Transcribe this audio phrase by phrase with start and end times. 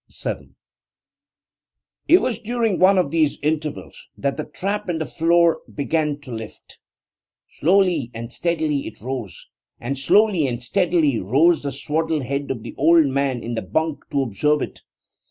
[0.03, 0.55] < 7
[1.41, 6.17] > It was during one of these intervals that the trap in the floor began
[6.21, 6.79] to lift.
[7.59, 9.47] Slowly and steadily it rose,
[9.79, 13.99] and slowly and steadily rose the swaddled head of the old man in the bunk
[14.09, 14.81] to observe it.